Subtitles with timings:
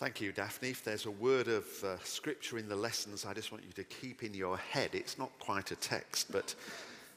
[0.00, 0.70] Thank you, Daphne.
[0.70, 3.84] If there's a word of uh, scripture in the lessons, I just want you to
[3.84, 4.94] keep in your head.
[4.94, 6.54] It's not quite a text, but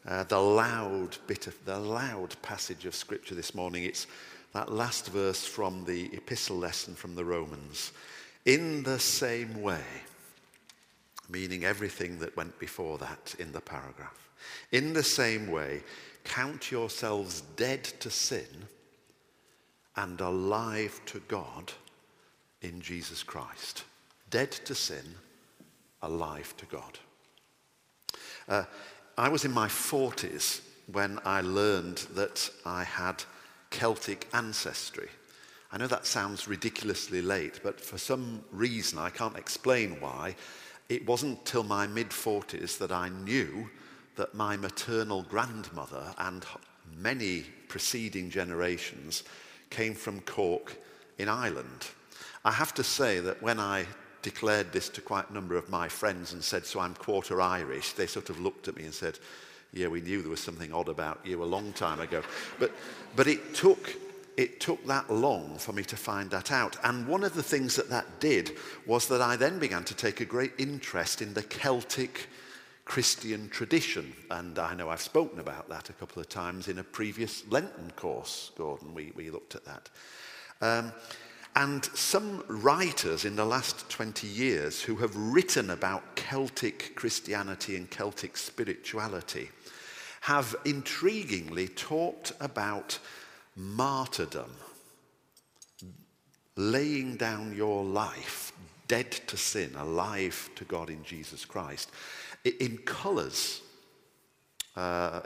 [0.06, 3.86] uh, the loud bit of the loud passage of scripture this morning.
[3.86, 4.06] It's
[4.52, 7.94] that last verse from the epistle lesson from the Romans.
[8.44, 9.86] In the same way,
[11.30, 14.30] meaning everything that went before that in the paragraph.
[14.74, 15.84] In the same way,
[16.26, 18.68] count yourselves dead to sin
[19.96, 21.72] and alive to God
[22.64, 23.84] in Jesus Christ.
[24.30, 25.06] Dead to sin,
[26.02, 27.00] alive to God.
[28.48, 28.64] Uh,
[29.18, 33.24] I was in my 40s when I learned that I had
[33.70, 35.10] Celtic ancestry.
[35.72, 40.36] I know that sounds ridiculously late, but for some reason, I can't explain why,
[40.90, 43.70] it wasn't till my mid 40s that I knew
[44.16, 46.46] that my maternal grandmother and
[46.96, 49.24] many preceding generations
[49.70, 50.78] came from Cork
[51.18, 51.88] in Ireland.
[52.46, 53.86] I have to say that when I
[54.22, 57.94] declared this to quite a number of my friends and said, So I'm quarter Irish,
[57.94, 59.20] they sort of looked at me and said,
[59.72, 62.22] Yeah, we knew there was something odd about you a long time ago.
[62.60, 62.72] But,
[63.16, 63.96] but it, took,
[64.36, 66.78] it took that long for me to find that out.
[66.84, 70.20] And one of the things that that did was that I then began to take
[70.20, 72.28] a great interest in the Celtic
[72.86, 74.14] Christian tradition.
[74.32, 77.92] And I know I've spoken about that a couple of times in a previous Lenten
[77.96, 78.94] course, Gordon.
[78.94, 79.90] We, we looked at that.
[80.62, 80.94] Um,
[81.56, 87.90] and some writers in the last 20 years who have written about Celtic Christianity and
[87.90, 89.50] Celtic spirituality
[90.22, 92.98] have intriguingly talked about
[93.56, 94.52] martyrdom,
[96.56, 98.52] laying down your life,
[98.88, 101.92] dead to sin, alive to God in Jesus Christ,
[102.44, 103.62] in colours.
[104.76, 105.22] Uh,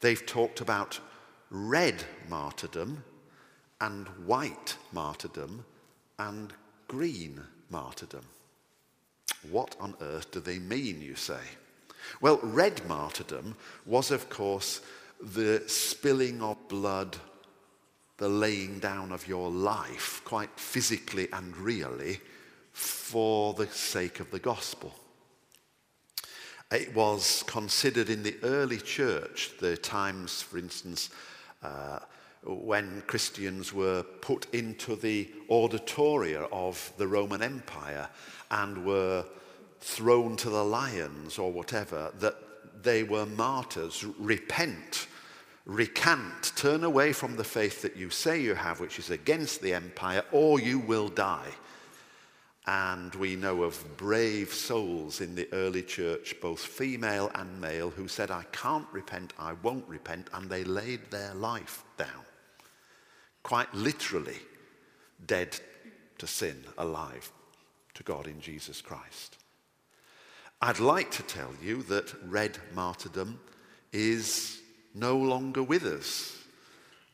[0.00, 0.98] they've talked about
[1.50, 3.04] red martyrdom
[3.82, 5.64] and white martyrdom
[6.20, 6.52] and
[6.86, 8.24] green martyrdom.
[9.50, 11.40] What on earth do they mean, you say?
[12.20, 14.82] Well, red martyrdom was, of course,
[15.20, 17.16] the spilling of blood,
[18.18, 22.20] the laying down of your life, quite physically and really,
[22.72, 24.94] for the sake of the gospel.
[26.70, 31.10] It was considered in the early church, the times, for instance,
[31.64, 31.98] uh,
[32.44, 38.08] when Christians were put into the auditoria of the Roman Empire
[38.50, 39.24] and were
[39.80, 42.36] thrown to the lions or whatever, that
[42.82, 44.04] they were martyrs.
[44.18, 45.06] Repent,
[45.66, 49.74] recant, turn away from the faith that you say you have, which is against the
[49.74, 51.50] empire, or you will die.
[52.66, 58.06] And we know of brave souls in the early church, both female and male, who
[58.06, 62.24] said, I can't repent, I won't repent, and they laid their life down
[63.42, 64.38] quite literally
[65.26, 65.58] dead
[66.18, 67.30] to sin, alive
[67.94, 69.38] to God in Jesus Christ.
[70.60, 73.40] I'd like to tell you that red martyrdom
[73.92, 74.60] is
[74.94, 76.38] no longer with us.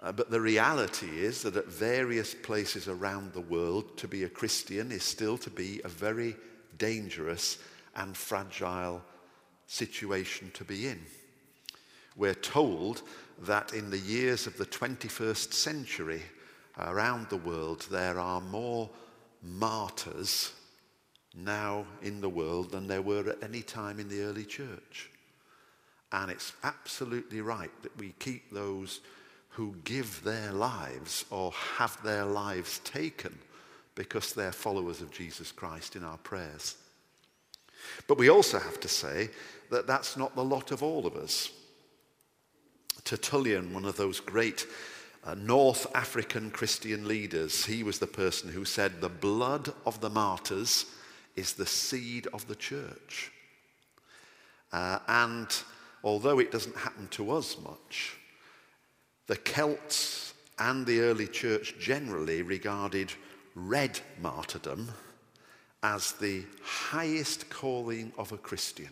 [0.01, 4.29] Uh, but the reality is that at various places around the world, to be a
[4.29, 6.37] Christian is still to be a very
[6.77, 7.59] dangerous
[7.97, 9.03] and fragile
[9.67, 11.01] situation to be in.
[12.17, 13.03] We're told
[13.43, 16.23] that in the years of the 21st century
[16.79, 18.89] around the world, there are more
[19.43, 20.53] martyrs
[21.35, 25.11] now in the world than there were at any time in the early church.
[26.13, 29.01] And it's absolutely right that we keep those
[29.51, 33.37] who give their lives or have their lives taken
[33.95, 36.77] because they're followers of Jesus Christ in our prayers.
[38.07, 39.31] But we also have to say
[39.71, 41.51] that that's not the lot of all of us.
[43.03, 44.67] Tertullian, one of those great
[45.25, 50.11] uh, North African Christian leaders, he was the person who said, The blood of the
[50.11, 50.87] martyrs
[51.37, 53.31] is the seed of the church.
[54.73, 55.47] Uh, and
[56.03, 58.17] although it doesn't happen to us much,
[59.27, 63.13] the Celts and the early church generally regarded
[63.55, 64.89] red martyrdom
[65.83, 68.91] as the highest calling of a Christian.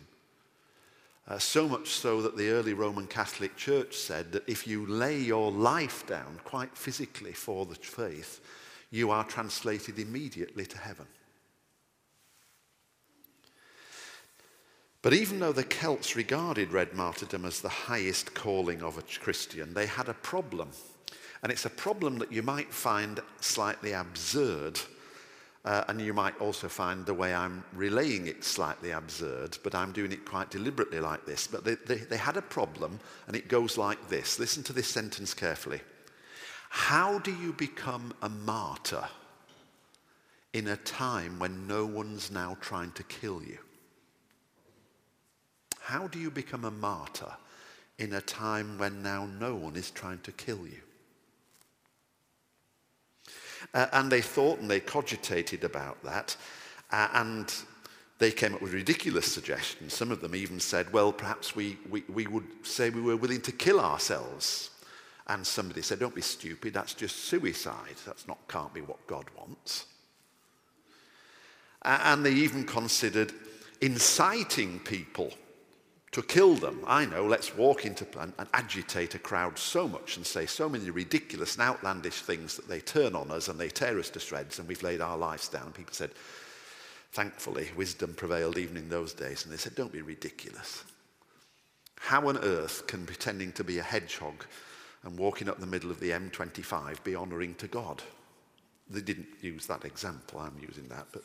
[1.28, 5.18] Uh, so much so that the early Roman Catholic Church said that if you lay
[5.18, 8.40] your life down quite physically for the faith,
[8.90, 11.06] you are translated immediately to heaven.
[15.02, 19.74] But even though the Celts regarded red martyrdom as the highest calling of a Christian,
[19.74, 20.70] they had a problem.
[21.42, 24.80] And it's a problem that you might find slightly absurd
[25.66, 29.90] uh, and you might also find the way I'm relaying it slightly absurd, but I'm
[29.92, 31.48] doing it quite deliberately like this.
[31.48, 34.38] But they, they, they had a problem, and it goes like this.
[34.38, 35.80] Listen to this sentence carefully.
[36.68, 39.04] How do you become a martyr
[40.52, 43.58] in a time when no one's now trying to kill you?
[45.80, 47.32] How do you become a martyr
[47.98, 50.85] in a time when now no one is trying to kill you?
[53.76, 56.34] Uh, and they thought and they cogitated about that,
[56.92, 57.54] uh, and
[58.18, 59.92] they came up with ridiculous suggestions.
[59.92, 63.42] Some of them even said, well, perhaps we, we, we would say we were willing
[63.42, 64.70] to kill ourselves.
[65.26, 67.96] And somebody said, don't be stupid, that's just suicide.
[68.06, 69.84] That's not, can't be what God wants.
[71.82, 73.34] Uh, and they even considered
[73.82, 75.34] inciting people
[76.16, 76.80] to kill them.
[76.86, 80.66] I know, let's walk into and, and, agitate a crowd so much and say so
[80.66, 84.18] many ridiculous and outlandish things that they turn on us and they tear us to
[84.18, 85.72] shreds and we've laid our lives down.
[85.72, 86.12] People said,
[87.12, 89.44] thankfully, wisdom prevailed even in those days.
[89.44, 90.84] And they said, don't be ridiculous.
[92.00, 94.46] How on earth can pretending to be a hedgehog
[95.02, 98.02] and walking up the middle of the M25 be honouring to God?
[98.88, 101.08] They didn't use that example, I'm using that.
[101.12, 101.24] But...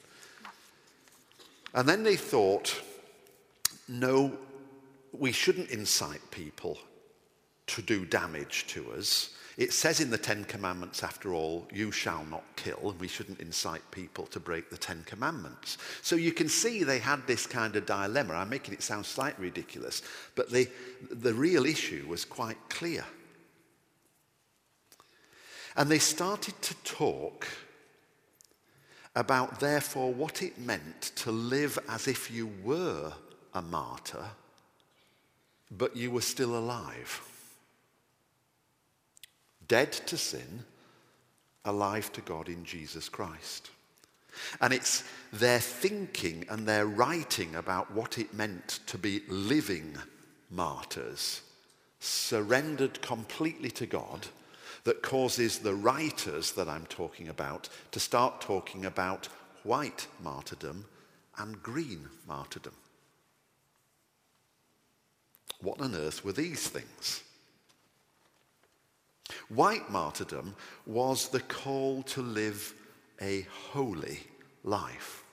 [1.73, 2.77] And then they thought,
[3.87, 4.37] no,
[5.17, 6.77] we shouldn't incite people
[7.67, 9.31] to do damage to us.
[9.57, 13.41] It says in the Ten Commandments, after all, you shall not kill, and we shouldn't
[13.41, 15.77] incite people to break the Ten Commandments.
[16.01, 18.33] So you can see they had this kind of dilemma.
[18.33, 20.01] I'm making it sound slightly ridiculous,
[20.35, 20.69] but the,
[21.11, 23.05] the real issue was quite clear.
[25.75, 27.47] And they started to talk
[29.15, 33.11] about, therefore, what it meant to live as if you were
[33.53, 34.25] a martyr
[35.71, 37.21] but you were still alive.
[39.67, 40.65] Dead to sin,
[41.63, 43.69] alive to God in Jesus Christ.
[44.59, 49.97] And it's their thinking and their writing about what it meant to be living
[50.49, 51.41] martyrs,
[51.99, 54.27] surrendered completely to God,
[54.83, 59.27] that causes the writers that I'm talking about to start talking about
[59.63, 60.85] white martyrdom
[61.37, 62.73] and green martyrdom.
[65.61, 67.23] What on earth were these things?
[69.49, 70.55] White martyrdom
[70.85, 72.73] was the call to live
[73.21, 74.19] a holy
[74.63, 75.23] life,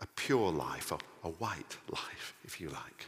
[0.00, 3.06] a pure life, a, a white life, if you like.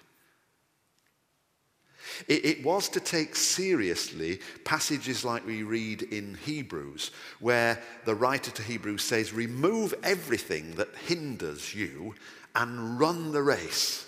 [2.29, 8.51] It, it, was to take seriously passages like we read in Hebrews, where the writer
[8.51, 12.15] to Hebrews says, Remove everything that hinders you
[12.55, 14.07] and run the race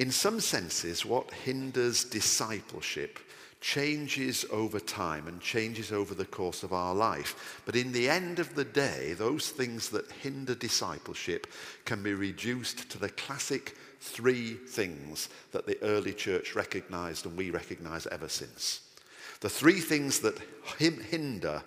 [0.00, 3.18] In some senses, what hinders discipleship
[3.60, 7.60] changes over time and changes over the course of our life.
[7.66, 11.46] But in the end of the day, those things that hinder discipleship
[11.84, 17.50] can be reduced to the classic three things that the early church recognized and we
[17.50, 18.80] recognize ever since.
[19.40, 20.38] The three things that
[20.78, 21.62] hinder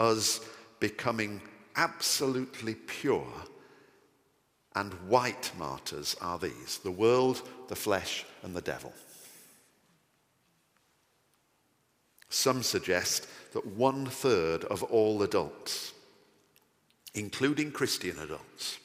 [0.00, 0.40] us
[0.80, 1.40] becoming
[1.76, 3.32] absolutely pure
[4.76, 8.92] and white martyrs are these the world, the flesh, and the devil.
[12.28, 15.94] Some suggest that one third of all adults,
[17.14, 18.78] including Christian adults,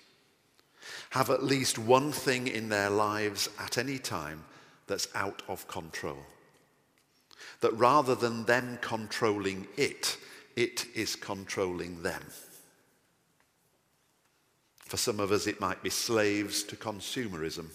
[1.10, 4.46] have at least one thing in their lives at any time
[4.88, 6.20] that's out of control.
[7.60, 10.18] That rather than them controlling it,
[10.56, 12.24] it is controlling them.
[14.91, 17.67] For some of us, it might be slaves to consumerism,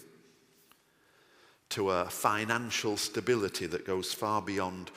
[1.69, 4.91] to a financial stability that goes far beyond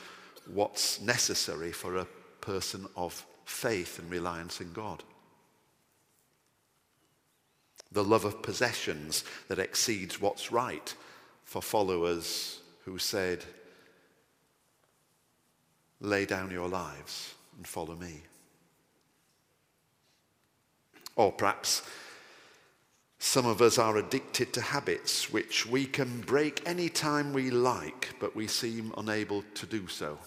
[0.52, 2.06] what's necessary for a
[2.42, 5.02] person of faith and reliance in God.
[7.90, 10.94] The love of possessions that exceeds what's right
[11.44, 13.46] for followers who said,
[16.00, 18.20] lay down your lives and follow me.
[21.16, 21.80] Or perhaps
[23.22, 28.14] some of us are addicted to habits which we can break any time we like,
[28.18, 30.18] but we seem unable to do so.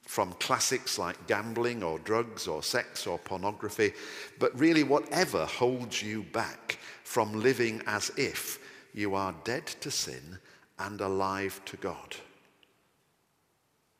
[0.00, 3.92] From classics like gambling or drugs or sex or pornography,
[4.38, 8.58] but really whatever holds you back from living as if
[8.94, 10.38] you are dead to sin
[10.78, 12.16] and alive to God.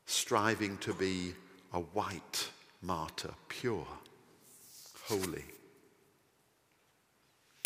[0.06, 1.34] Striving to be
[1.74, 2.48] a white
[2.80, 3.86] martyr, pure,
[5.04, 5.44] holy.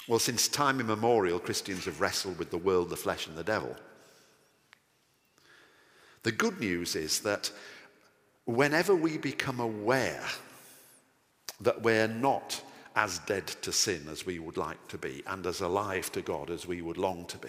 [0.08, 3.76] Well, since time immemorial, Christians have wrestled with the world, the flesh, and the devil.
[6.22, 7.50] The good news is that
[8.44, 10.24] whenever we become aware
[11.60, 12.62] that we're not
[12.96, 16.50] as dead to sin as we would like to be and as alive to God
[16.50, 17.48] as we would long to be,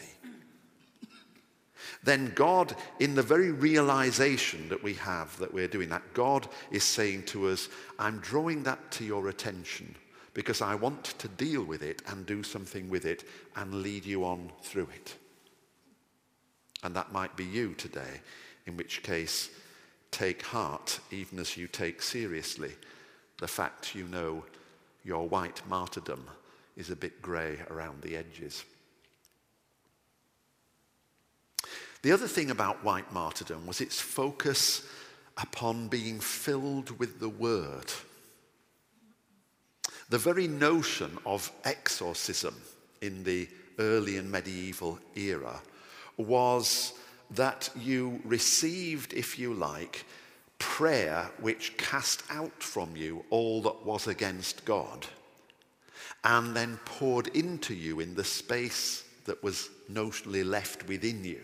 [2.03, 6.83] then God, in the very realization that we have that we're doing that, God is
[6.83, 9.95] saying to us, I'm drawing that to your attention
[10.33, 13.23] because I want to deal with it and do something with it
[13.55, 15.15] and lead you on through it.
[16.83, 18.21] And that might be you today,
[18.65, 19.49] in which case,
[20.09, 22.71] take heart even as you take seriously
[23.39, 24.43] the fact you know
[25.03, 26.23] your white martyrdom
[26.77, 28.63] is a bit grey around the edges.
[32.03, 34.87] The other thing about white martyrdom was its focus
[35.37, 37.91] upon being filled with the word.
[40.11, 42.53] The very notion of exorcism
[42.99, 43.47] in the
[43.79, 45.61] early and medieval era
[46.17, 46.91] was
[47.29, 50.03] that you received, if you like,
[50.59, 55.07] prayer which cast out from you all that was against God
[56.25, 61.39] and then poured into you in the space that was notionally left within you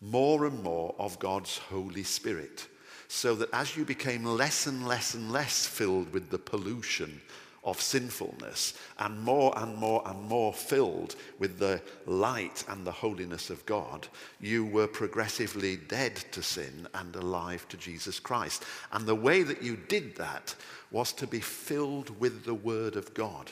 [0.00, 2.66] more and more of God's Holy Spirit.
[3.08, 7.20] So that as you became less and less and less filled with the pollution
[7.64, 13.50] of sinfulness and more and more and more filled with the light and the holiness
[13.50, 14.08] of God,
[14.40, 18.64] you were progressively dead to sin and alive to Jesus Christ.
[18.92, 20.54] And the way that you did that
[20.90, 23.50] was to be filled with the Word of God.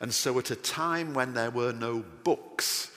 [0.00, 2.90] And so, at a time when there were no books,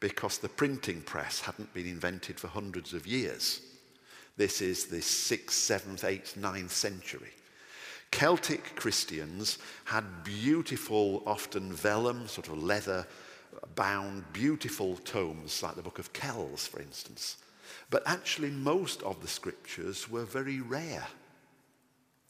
[0.00, 3.60] because the printing press hadn't been invented for hundreds of years,
[4.36, 7.32] this is the 6th, 7th, 8th, 9th century.
[8.10, 13.06] Celtic Christians had beautiful, often vellum, sort of leather
[13.74, 17.36] bound, beautiful tomes, like the Book of Kells, for instance.
[17.90, 21.06] But actually, most of the scriptures were very rare.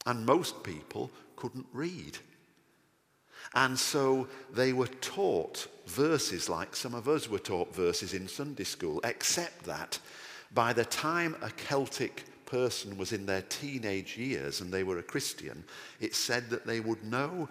[0.05, 2.17] And most people couldn't read.
[3.53, 8.63] And so they were taught verses like some of us were taught verses in Sunday
[8.63, 9.99] school, except that
[10.53, 15.03] by the time a Celtic person was in their teenage years and they were a
[15.03, 15.63] Christian,
[15.99, 17.47] it said that they would know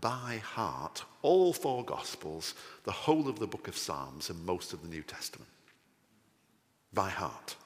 [0.00, 4.82] by heart all four Gospels, the whole of the book of Psalms, and most of
[4.82, 5.50] the New Testament.
[6.92, 7.56] By heart,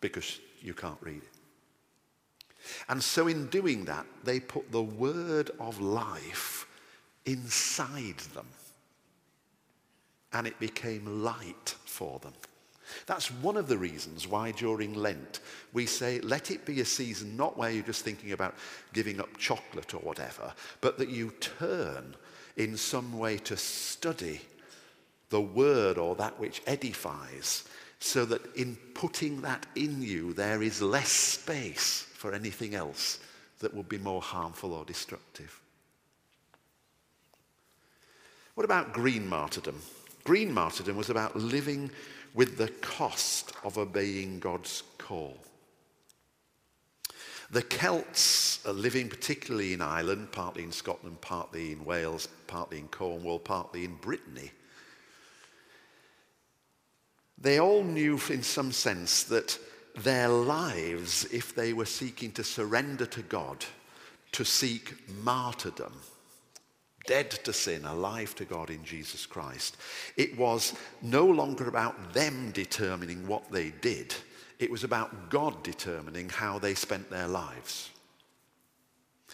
[0.00, 1.28] because you can't read it.
[2.88, 6.66] And so, in doing that, they put the word of life
[7.24, 8.46] inside them.
[10.32, 12.32] And it became light for them.
[13.06, 15.40] That's one of the reasons why during Lent
[15.72, 18.54] we say, let it be a season not where you're just thinking about
[18.92, 22.14] giving up chocolate or whatever, but that you turn
[22.56, 24.40] in some way to study
[25.30, 27.64] the word or that which edifies,
[27.98, 33.18] so that in putting that in you, there is less space for anything else
[33.58, 35.60] that would be more harmful or destructive.
[38.54, 39.80] What about green martyrdom?
[40.24, 41.90] Green martyrdom was about living
[42.36, 45.38] with the cost of obeying God's call.
[47.50, 53.38] The Celts living particularly in Ireland, partly in Scotland, partly in Wales, partly in Cornwall,
[53.38, 54.50] partly in Brittany.
[57.38, 59.58] They all knew, in some sense, that
[59.96, 63.64] their lives, if they were seeking to surrender to God,
[64.32, 65.94] to seek martyrdom,
[67.06, 69.76] dead to sin, alive to God in Jesus Christ.
[70.16, 74.14] It was no longer about them determining what they did,
[74.58, 77.90] it was about God determining how they spent their lives.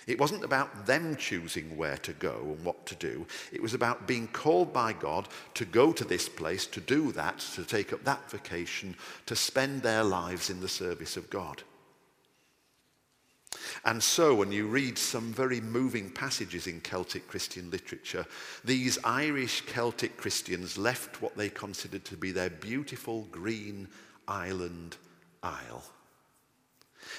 [0.06, 3.24] It wasn't about them choosing where to go and what to do.
[3.52, 7.38] It was about being called by God to go to this place, to do that,
[7.54, 11.62] to take up that vocation, to spend their lives in the service of God.
[13.84, 18.24] And so, when you read some very moving passages in Celtic Christian literature,
[18.64, 23.88] these Irish Celtic Christians left what they considered to be their beautiful green
[24.28, 24.96] island
[25.42, 25.84] isle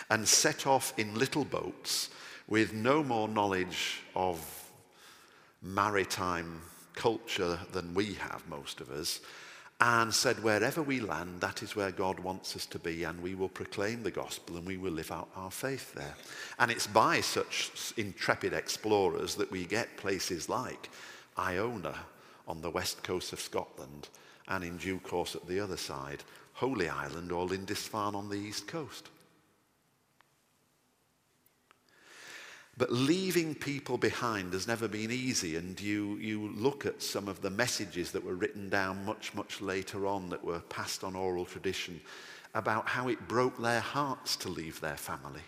[0.09, 2.09] and set off in little boats
[2.47, 4.39] with no more knowledge of
[5.61, 6.61] maritime
[6.95, 9.21] culture than we have, most of us,
[9.85, 13.35] and said, Wherever we land, that is where God wants us to be, and we
[13.35, 16.15] will proclaim the gospel and we will live out our faith there.
[16.57, 20.89] And it's by such intrepid explorers that we get places like
[21.37, 21.95] Iona
[22.47, 24.07] on the west coast of Scotland,
[24.47, 26.23] and in due course at the other side,
[26.53, 29.09] Holy Island or Lindisfarne on the east coast.
[32.75, 37.41] But leaving people behind has never been easy, and you, you look at some of
[37.41, 41.45] the messages that were written down much, much later on that were passed on oral
[41.45, 42.01] tradition
[42.55, 45.41] about how it broke their hearts to leave their family.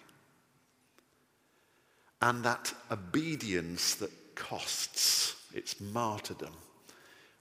[2.22, 6.54] And that obedience that costs, it's martyrdom,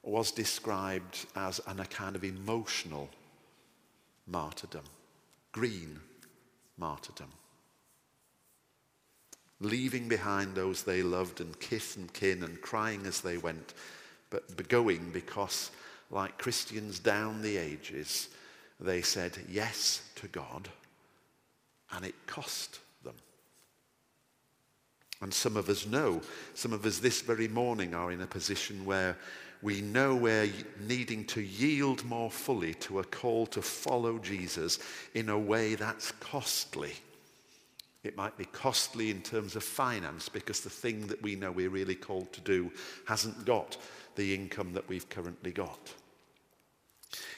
[0.03, 3.11] was described as an, a kind of emotional
[4.27, 4.85] martyrdom,
[5.53, 6.01] green
[6.77, 7.31] martyrdom.
[9.61, 13.75] Leaving behind those they loved and kith and kin and crying as they went,
[14.31, 15.71] but going because,
[16.11, 18.29] like Christians down the ages,
[18.81, 20.69] they said yes to God
[21.93, 23.15] and it cost them.
[25.21, 26.21] And some of us know,
[26.55, 29.17] some of us this very morning are in a position where
[29.63, 34.79] we know we're needing to yield more fully to a call to follow Jesus
[35.15, 36.93] in a way that's costly.
[38.05, 41.71] It might be costly in terms of finance because the thing that we know we're
[41.71, 42.71] really called to do
[43.07, 43.77] hasn't got
[44.15, 45.93] the income that we've currently got.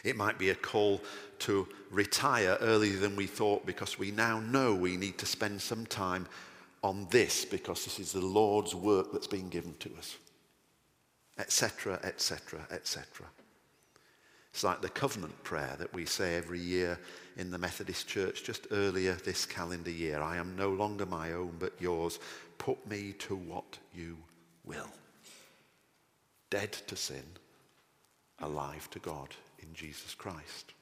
[0.04, 1.00] It might be a call
[1.40, 5.86] to retire earlier than we thought because we now know we need to spend some
[5.86, 6.26] time
[6.82, 10.16] on this because this is the Lord's work that's been given to us
[11.38, 13.26] etc., etc., etc.
[14.56, 16.98] It's like the covenant prayer that we say every year
[17.36, 20.22] in the Methodist Church just earlier this calendar year.
[20.22, 22.18] I am no longer my own, but yours.
[22.56, 24.16] Put me to what you
[24.64, 24.88] will.
[26.48, 27.22] Dead to sin,
[28.38, 30.72] alive to God in Jesus Christ.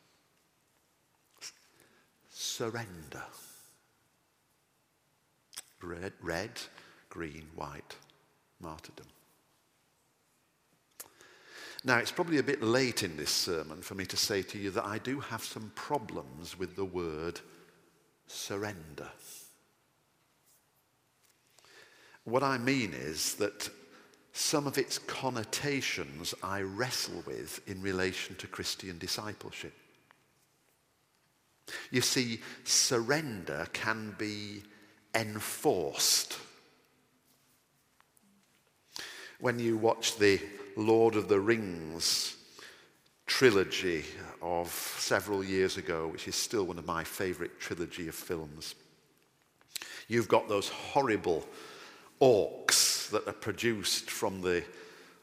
[2.30, 3.24] Surrender.
[5.82, 6.60] Red, red
[7.10, 7.96] green, white,
[8.60, 9.08] martyrdom.
[11.86, 14.70] Now, it's probably a bit late in this sermon for me to say to you
[14.70, 17.40] that I do have some problems with the word
[18.26, 19.10] surrender.
[22.24, 23.68] What I mean is that
[24.32, 29.74] some of its connotations I wrestle with in relation to Christian discipleship.
[31.90, 34.62] You see, surrender can be
[35.14, 36.38] enforced.
[39.38, 40.40] When you watch the
[40.76, 42.36] Lord of the Rings
[43.26, 44.04] trilogy
[44.42, 48.74] of several years ago, which is still one of my favorite trilogy of films.
[50.08, 51.46] You've got those horrible
[52.20, 54.64] orcs that are produced from the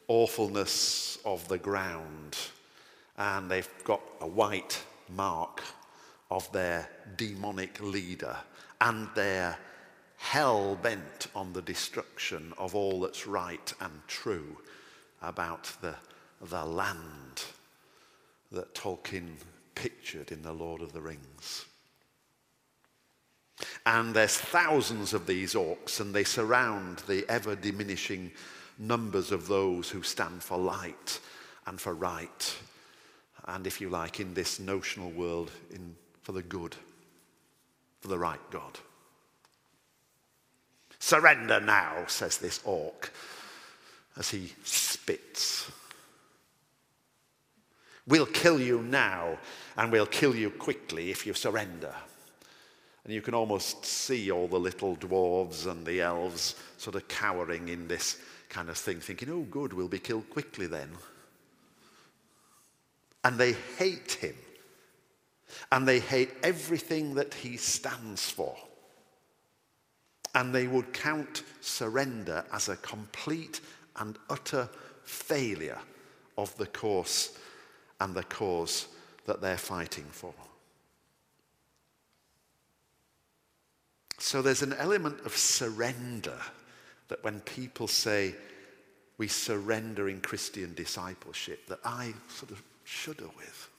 [0.08, 2.38] awfulness of the ground,
[3.18, 5.62] and they've got a white mark
[6.30, 8.38] of their demonic leader,
[8.80, 9.58] and they're
[10.18, 14.58] hell bent on the destruction of all that's right and true
[15.22, 15.96] about the,
[16.42, 17.44] the land
[18.52, 19.36] that Tolkien
[19.76, 21.66] pictured in The Lord of the Rings.
[23.86, 28.32] And there's thousands of these orcs, and they surround the ever diminishing
[28.78, 31.20] numbers of those who stand for light
[31.68, 32.56] and for right,
[33.48, 36.76] and if you like, in this notional world, in, for the good,
[38.00, 38.80] for the right God.
[41.00, 43.12] Surrender now, says this orc
[44.18, 45.72] as he spits.
[48.08, 49.38] We'll kill you now,
[49.78, 51.94] and we'll kill you quickly if you surrender.
[53.04, 57.70] And you can almost see all the little dwarves and the elves sort of cowering
[57.70, 58.20] in this
[58.50, 60.90] kind of thing, thinking, oh, good, we'll be killed quickly then.
[63.24, 64.36] And they hate him.
[65.72, 68.56] And they hate everything that he stands for.
[70.34, 73.62] And they would count surrender as a complete
[74.02, 74.68] and utter
[75.04, 75.78] failure
[76.36, 77.38] of the course
[78.00, 78.88] and the cause
[79.26, 80.34] that they're fighting for.
[84.18, 86.38] So there's an element of surrender
[87.10, 88.34] that when people say
[89.20, 93.70] we surrender in Christian discipleship, that I sort of shudder with.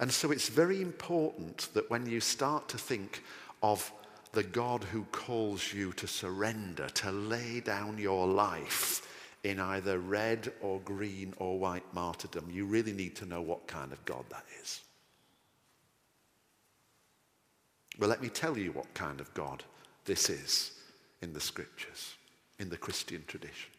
[0.00, 3.22] And so it's very important that when you start to think
[3.62, 3.92] of
[4.32, 9.06] the God who calls you to surrender, to lay down your life
[9.42, 13.92] in either red or green or white martyrdom, you really need to know what kind
[13.92, 14.80] of God that is.
[17.98, 19.64] Well, let me tell you what kind of God
[20.04, 20.72] this is
[21.22, 22.14] in the scriptures,
[22.58, 23.70] in the Christian tradition.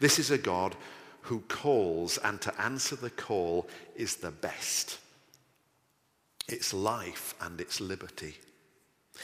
[0.00, 0.74] This is a God
[1.22, 4.98] who calls, and to answer the call is the best.
[6.48, 8.36] It's life and it's liberty.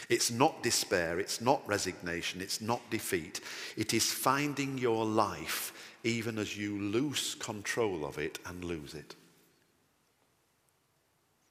[0.09, 3.40] It's not despair, it's not resignation, it's not defeat.
[3.77, 5.72] It is finding your life
[6.05, 9.14] even as you lose control of it and lose it.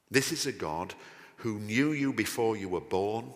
[0.10, 0.94] This is a God
[1.38, 3.34] who knew you before you were born,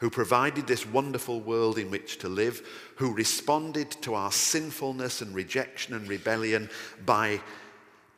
[0.00, 5.34] who provided this wonderful world in which to live, who responded to our sinfulness and
[5.34, 6.70] rejection and rebellion
[7.04, 7.40] by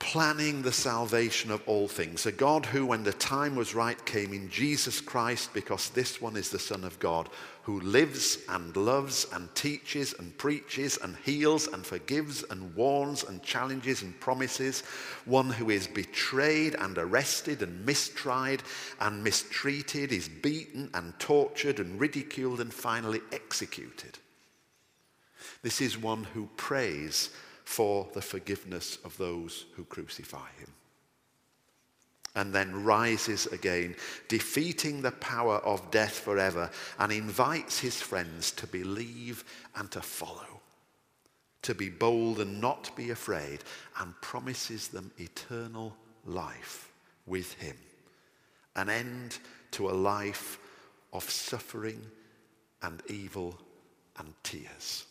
[0.00, 2.26] planning the salvation of all things.
[2.26, 6.36] A God who, when the time was right, came in Jesus Christ, because this one
[6.36, 7.28] is the Son of God,
[7.62, 13.42] who lives and loves and teaches and preaches and heals and forgives and warns and
[13.42, 14.80] challenges and promises.
[15.26, 18.62] One who is betrayed and arrested and mistried
[19.00, 24.18] and mistreated, is beaten and tortured and ridiculed and finally executed.
[25.62, 27.28] This is one who prays
[27.70, 30.72] for the forgiveness of those who crucify him.
[32.34, 33.94] And then rises again,
[34.26, 39.44] defeating the power of death forever, and invites his friends to believe
[39.76, 40.60] and to follow,
[41.62, 43.60] to be bold and not be afraid,
[44.00, 45.94] and promises them eternal
[46.26, 46.90] life
[47.24, 47.76] with him,
[48.74, 49.38] an end
[49.70, 50.58] to a life
[51.12, 52.04] of suffering
[52.82, 53.56] and evil
[54.18, 55.06] and tears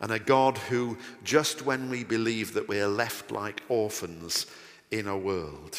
[0.00, 4.46] and a God who, just when we believe that we are left like orphans
[4.90, 5.78] in a world,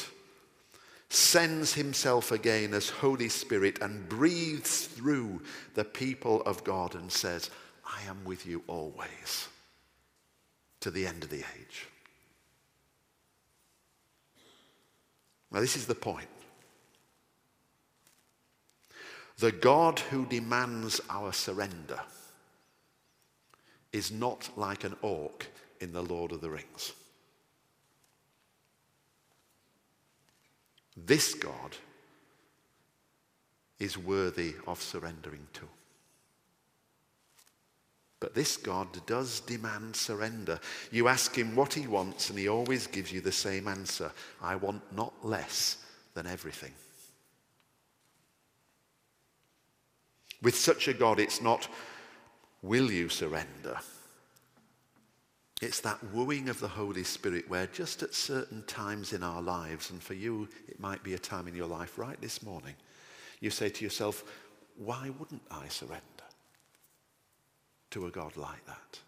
[1.10, 5.41] sends himself again as Holy Spirit and breathes through
[5.73, 7.49] the people of God and says,
[7.86, 9.47] I am with you always
[10.82, 11.88] to the end of the age.
[15.51, 16.27] Now, this is the point.
[19.39, 21.99] The God who demands our surrender
[23.91, 25.47] is not like an orc
[25.80, 26.93] in The Lord of the Rings.
[30.95, 31.75] This God
[33.80, 35.67] is worthy of surrendering to.
[38.19, 40.60] But this God does demand surrender.
[40.91, 44.56] You ask him what he wants, and he always gives you the same answer I
[44.56, 45.78] want not less
[46.13, 46.73] than everything.
[50.41, 51.69] With such a God, it's not
[52.62, 53.78] Will you surrender?
[55.62, 59.91] It's that wooing of the Holy Spirit where just at certain times in our lives,
[59.91, 62.76] and for you it might be a time in your life right this morning,
[63.41, 64.24] you say to yourself,
[64.78, 66.04] why wouldn't I surrender
[67.91, 69.00] to a God like that?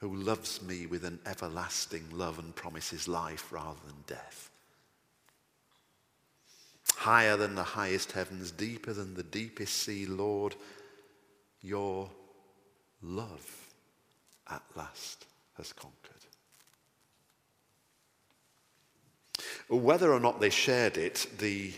[0.00, 4.50] Who loves me with an everlasting love and promises life rather than death.
[6.96, 10.54] Higher than the highest heavens, deeper than the deepest sea, Lord,
[11.66, 12.08] your
[13.02, 13.74] love
[14.48, 15.26] at last
[15.56, 16.12] has conquered.
[19.68, 21.72] Whether or not they shared it, the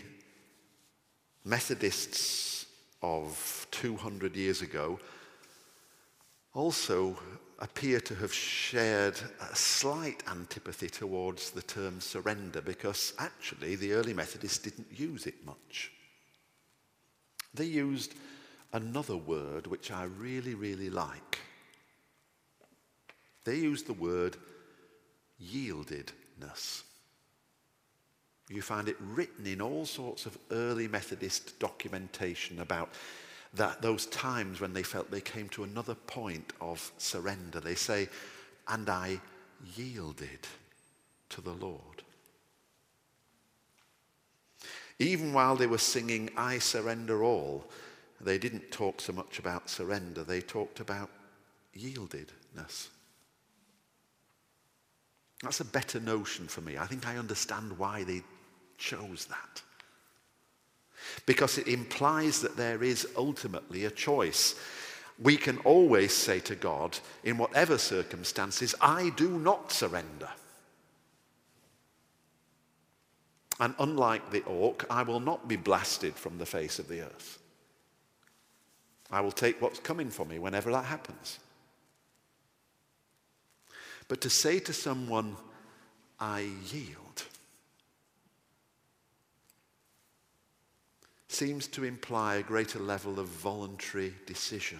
[1.43, 2.67] Methodists
[3.01, 4.99] of 200 years ago
[6.53, 7.17] also
[7.59, 14.13] appear to have shared a slight antipathy towards the term surrender because actually the early
[14.13, 15.91] Methodists didn't use it much.
[17.53, 18.13] They used
[18.73, 21.39] another word which I really, really like.
[23.43, 24.37] They use the word
[25.41, 26.83] yieldedness.
[28.49, 32.89] You find it written in all sorts of early Methodist documentation about
[33.53, 37.59] that those times when they felt they came to another point of surrender.
[37.59, 38.09] They say,
[38.67, 39.19] and I
[39.75, 40.47] yielded
[41.29, 42.03] to the Lord.
[44.99, 47.65] Even while they were singing, I surrender all,
[48.21, 51.09] they didn't talk so much about surrender, they talked about
[51.77, 52.89] yieldedness.
[55.41, 56.77] That's a better notion for me.
[56.77, 58.23] I think I understand why they
[58.77, 59.61] chose that.
[61.25, 64.55] Because it implies that there is ultimately a choice.
[65.17, 70.29] We can always say to God, in whatever circumstances, I do not surrender.
[73.61, 77.38] And unlike the orc, I will not be blasted from the face of the earth.
[79.11, 81.39] I will take what's coming for me whenever that happens.
[84.07, 85.35] But to say to someone,
[86.19, 87.23] I yield,
[91.27, 94.79] seems to imply a greater level of voluntary decision.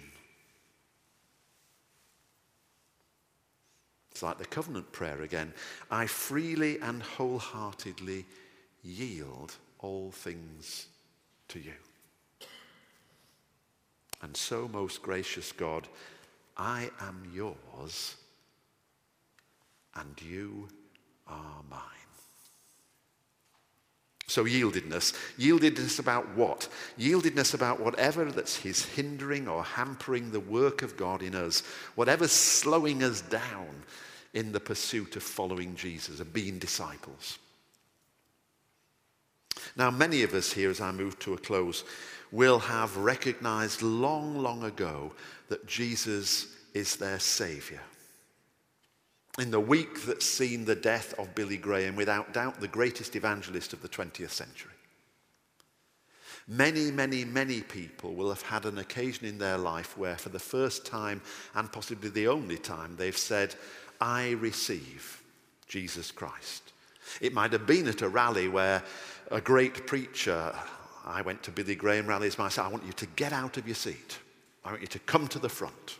[4.10, 5.54] It's like the covenant prayer again.
[5.90, 8.26] I freely and wholeheartedly
[8.82, 10.86] yield all things
[11.48, 11.72] to you.
[14.22, 15.88] And so, most gracious God,
[16.56, 18.16] I am yours
[19.94, 20.68] and you
[21.26, 21.80] are mine.
[24.26, 25.12] So, yieldedness.
[25.38, 26.68] Yieldedness about what?
[26.96, 31.62] Yieldedness about whatever that's is hindering or hampering the work of God in us,
[31.96, 33.82] whatever's slowing us down
[34.32, 37.40] in the pursuit of following Jesus, of being disciples.
[39.76, 41.84] Now, many of us here, as I move to a close,
[42.32, 45.12] will have recognized long, long ago
[45.48, 47.80] that Jesus is their Savior.
[49.38, 53.72] in the week that's seen the death of Billy Graham, without doubt the greatest evangelist
[53.72, 54.72] of the 20th century.
[56.48, 60.38] Many, many, many people will have had an occasion in their life where, for the
[60.38, 61.22] first time
[61.54, 63.54] and possibly the only time, they've said,
[64.00, 65.22] I receive
[65.68, 66.72] Jesus Christ.
[67.20, 68.82] It might have been at a rally where
[69.30, 70.54] a great preacher,
[71.04, 73.76] I went to Billy Graham rallies myself, I want you to get out of your
[73.76, 74.18] seat.
[74.64, 75.98] I want you to come to the front.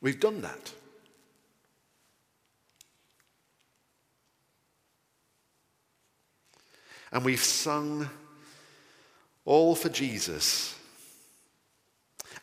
[0.00, 0.72] We've done that.
[7.12, 8.08] And we've sung
[9.44, 10.74] all for Jesus.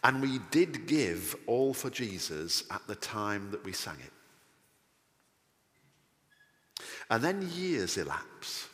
[0.03, 4.11] And we did give all for Jesus at the time that we sang it.
[7.09, 8.67] And then years elapse.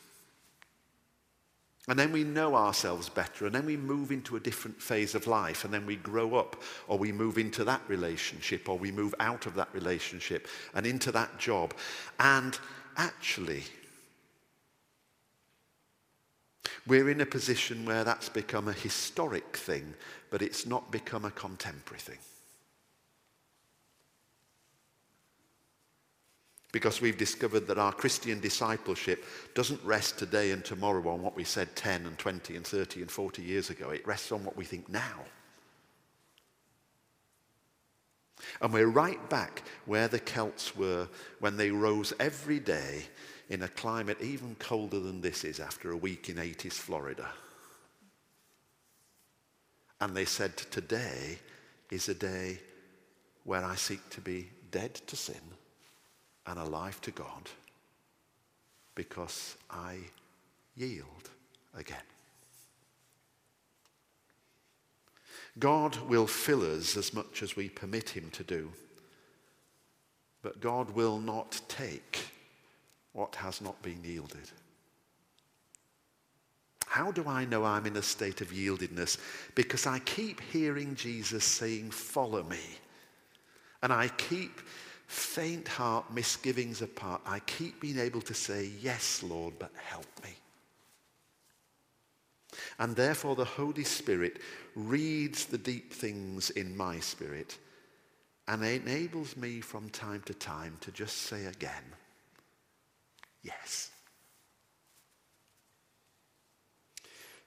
[1.89, 5.25] And then we know ourselves better, and then we move into a different phase of
[5.25, 9.15] life, and then we grow up, or we move into that relationship, or we move
[9.19, 11.73] out of that relationship and into that job.
[12.19, 12.59] And
[12.95, 13.63] actually,
[16.85, 19.95] we're in a position where that's become a historic thing,
[20.29, 22.19] but it's not become a contemporary thing.
[26.71, 31.43] Because we've discovered that our Christian discipleship doesn't rest today and tomorrow on what we
[31.43, 33.89] said 10 and 20 and 30 and 40 years ago.
[33.89, 35.25] It rests on what we think now.
[38.61, 41.07] And we're right back where the Celts were
[41.39, 43.03] when they rose every day
[43.49, 47.27] in a climate even colder than this is after a week in 80s Florida.
[49.99, 51.39] And they said, Today
[51.89, 52.59] is a day
[53.43, 55.41] where I seek to be dead to sin
[56.49, 57.49] and alive to God
[58.95, 59.97] because I
[60.75, 61.29] yield
[61.77, 61.97] again.
[65.59, 68.71] God will fill us as much as we permit Him to do,
[70.41, 72.19] but God will not take
[73.13, 74.49] what has not been yielded.
[76.87, 79.19] How do I know I'm in a state of yieldedness?
[79.53, 82.59] Because I keep hearing Jesus saying, Follow me.
[83.83, 84.59] And I keep,
[85.09, 90.29] faint heart, misgivings apart, I keep being able to say, Yes, Lord, but help me.
[92.77, 94.37] And therefore, the Holy Spirit
[94.75, 97.57] reads the deep things in my spirit
[98.47, 101.83] and enables me from time to time to just say again,
[103.41, 103.89] Yes.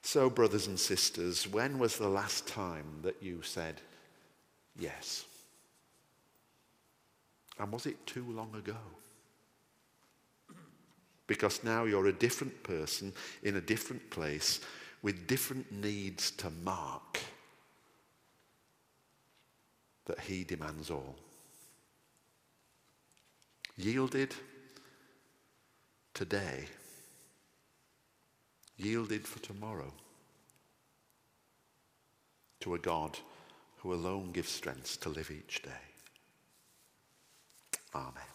[0.01, 3.79] So, brothers and sisters, when was the last time that you said
[4.77, 5.23] yes?
[7.63, 8.75] And was it too long ago?
[11.27, 14.59] Because now you're a different person in a different place
[15.01, 17.21] with different needs to mark
[20.07, 21.15] that He demands all.
[23.77, 24.35] Yielded
[26.13, 26.65] today,
[28.75, 29.93] yielded for tomorrow
[32.59, 33.17] to a God
[33.77, 35.92] who alone gives strength to live each day.
[37.95, 38.32] Amen.